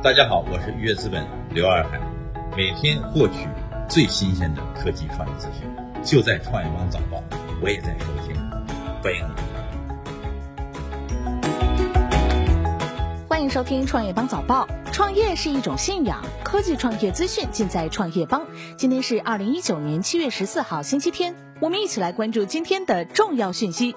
[0.00, 1.98] 大家好，我是愉悦资本刘二海，
[2.56, 3.48] 每天获取
[3.88, 5.68] 最新鲜的科技创业资讯，
[6.04, 7.20] 就在创业邦早报，
[7.60, 8.36] 我也在收听，
[9.02, 9.34] 欢迎你。
[13.28, 14.68] 欢迎收听创业邦早报。
[14.92, 18.46] 创业是一种信仰，科技创业资讯尽在创业邦。
[18.76, 23.96] 今天是二零一九年七月十四号，星期天，我们一起来关注今天的重要讯息。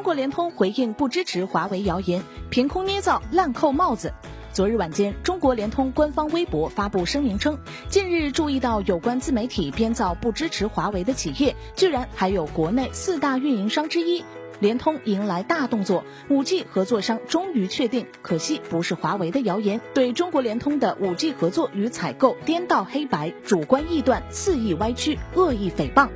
[0.00, 4.14] 中国联通回应不支持华为谣言，凭空捏造滥扣帽子。
[4.50, 7.58] 昨日晚间，中国联通官方微博发布声明称，
[7.90, 14.24] 近日注意到有关自媒体编造不支持华为的企业，居然还有国内四大运营商之一。
[14.58, 19.82] 联通迎来大动作，五 G 合作商终于确定，可惜不是华为的谣言。
[19.92, 26.08] 对中国联通的五 G 合作与采购颠倒黑白、主观臆断、肆意歪曲、恶意诽谤。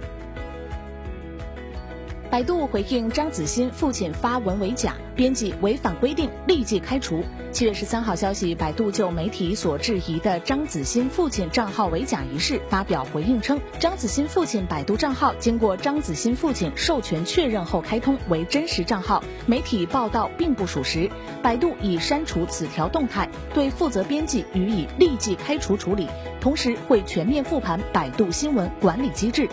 [2.35, 7.23] 百度回应张子欣父亲发文为假，编辑违反规定立即开除。
[7.53, 21.09] 七月十三号消息，百度就媒体所质疑的张子欣父亲账号为假一事发表回应称，张子欣父亲百度账号经过张子欣父亲授权确认后开通为真实账号，媒体报道并不属实。
[21.41, 26.09] 百度已删除此条动态，对负责编辑予以立即开除处理，
[26.41, 29.49] 同时会全面复盘百度新闻管理机制。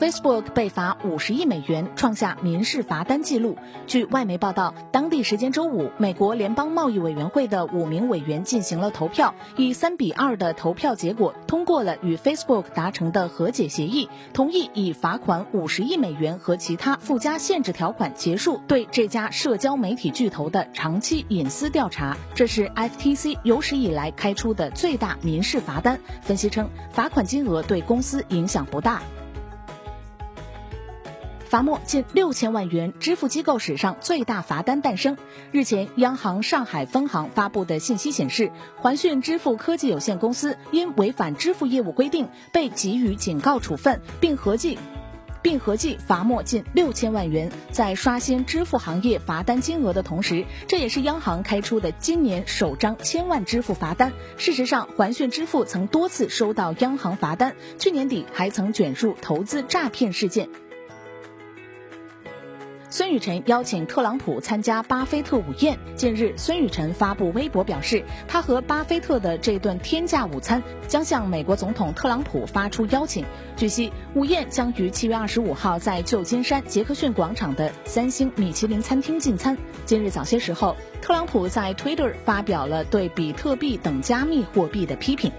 [0.00, 3.58] Facebook 被罚五十亿美元，创下民事罚单记录。
[3.86, 22.16] 据外媒报道，当地时间周五，美国联邦贸易委员会的五名委员进行了投票，以三比二的投票结果通过了与 Facebook 达成的和解协议，同意以罚款五十亿美元和其他附加限制条款结束对这家社交媒体巨头的长期隐私调查。
[22.34, 26.00] 这是 FTC 有史以来开出的最大民事罚单。
[26.22, 29.02] 分析称，罚款金额对公司影响不大。
[31.50, 35.18] 罚没近六千万元，支付机构史上最大罚单诞生。
[35.50, 44.78] 日前，央行上海分行发布的信息显示，环讯支付科技有限公司因违反支付业务规定，被给予警告处分，并合计
[45.42, 47.50] 并合计罚没近六千万元。
[47.72, 54.12] 在刷新支付行业罚单金额的同时，这也是央行开出的今年首张千万支付罚单。
[54.36, 60.48] 事实上，环讯支付曾多次收到央行罚单，去年底还曾卷入投资诈骗事件。
[62.92, 65.78] 孙雨晨邀请特朗普参加巴菲特午宴。
[65.94, 73.24] 近日，孙雨晨发布微博表示，他和巴菲特的这顿天价午餐将向美国总统特朗普发出邀请。
[73.56, 79.56] 据悉，午宴将于七月二十五号在旧金山杰克逊广场的三星米其林餐厅进餐。
[79.86, 85.30] 今日早些时候，特朗普在 Twitter 发表了对比特币等加密货币的批评。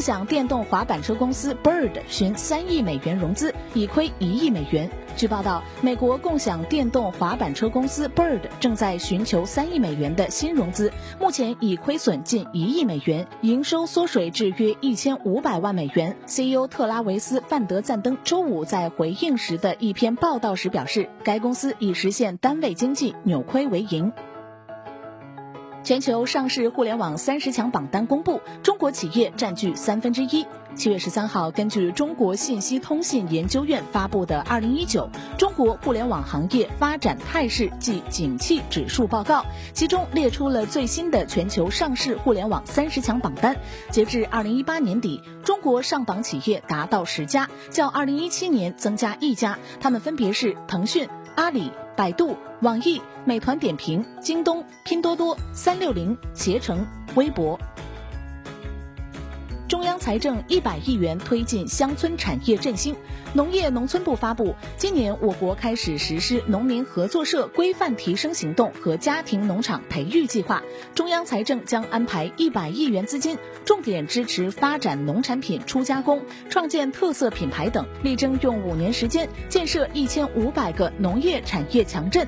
[0.00, 4.90] 共享电动滑板车公司 Bird 寻三亿美元融资，已亏一亿美元。
[5.14, 10.90] 据报道，美国共享电动滑板车公司 Bird 正在寻求三亿美元的新融资，
[11.20, 16.16] 目前已亏损近一亿美元，营收缩水至约一千五百万美元。
[16.24, 24.10] CEO 特拉维斯·范德赞登周五在回应时的一篇报道时表示，该公司已实现单位经济扭亏为盈。
[25.82, 30.46] 全球上市互联网三十强榜单公布，中国企业占据三分之一。
[30.76, 39.40] 七月十三号，根据中国信息通信研究院发布的《二零一九中国互联网行业发展态势及景气指数报告》，
[39.72, 43.56] 其中列出了最新的全球上市互联网三十强榜单。
[43.90, 51.72] 截至二零一八年底，中国上榜企业达到十家，较二零一七年增加一家，他们分别是腾讯、阿里。
[52.00, 56.82] 百度、网易、美团点评、京东、拼多多、三六零、携程、
[57.14, 57.60] 微博。
[60.00, 62.96] 财政一百亿元推进乡村产业振兴。
[63.34, 70.62] 农业农村部发布，今年我国开始实施农民合作社规范提升行动和家庭农场培育计划。
[70.94, 82.26] 中央财政将安排一百亿元资金，重点支持发展农产品初加工、创建特色品牌等，力争用五年时间建设一千五百个农业产业强镇。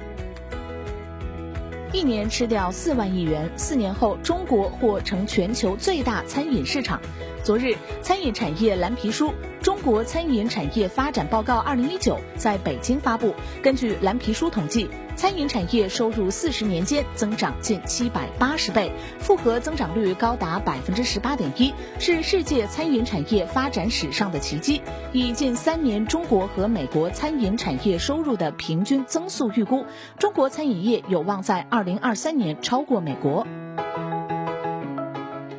[1.95, 7.01] 一年吃掉四万亿元，四年后中国或成全球最大餐饮市场。
[7.43, 9.31] 昨日，餐饮产业蓝皮书
[9.61, 13.35] 《中国餐饮产业发展报告二零一九》在北京发布。
[13.61, 24.81] 根据蓝皮书统计，餐饮产业收入四十年间增长近七百八十倍，复合增长率高达百分之十八点一，是世界餐饮产业发展史上的奇迹。
[25.13, 29.85] 以近三年中国和美国餐饮产业收入的平均增速预估，
[30.17, 33.45] 中国餐饮业有望在二零二三年超过美国。